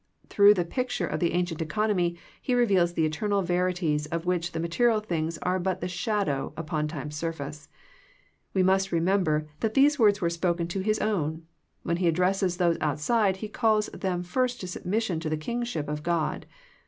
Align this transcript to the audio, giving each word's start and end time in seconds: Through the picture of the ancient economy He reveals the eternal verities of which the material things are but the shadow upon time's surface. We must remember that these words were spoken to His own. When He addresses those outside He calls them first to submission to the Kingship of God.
Through 0.29 0.55
the 0.55 0.65
picture 0.65 1.05
of 1.05 1.19
the 1.19 1.33
ancient 1.33 1.61
economy 1.61 2.17
He 2.41 2.55
reveals 2.55 2.93
the 2.93 3.05
eternal 3.05 3.43
verities 3.43 4.07
of 4.07 4.25
which 4.25 4.51
the 4.51 4.59
material 4.59 4.99
things 4.99 5.37
are 5.43 5.59
but 5.59 5.79
the 5.79 5.87
shadow 5.87 6.53
upon 6.57 6.87
time's 6.87 7.15
surface. 7.15 7.69
We 8.51 8.63
must 8.63 8.91
remember 8.91 9.45
that 9.59 9.75
these 9.75 9.99
words 9.99 10.19
were 10.19 10.31
spoken 10.31 10.67
to 10.69 10.79
His 10.79 10.97
own. 10.97 11.43
When 11.83 11.97
He 11.97 12.07
addresses 12.07 12.57
those 12.57 12.79
outside 12.81 13.37
He 13.45 13.47
calls 13.47 13.89
them 13.89 14.23
first 14.23 14.59
to 14.61 14.67
submission 14.67 15.19
to 15.19 15.29
the 15.29 15.37
Kingship 15.37 15.87
of 15.87 16.01
God. 16.01 16.47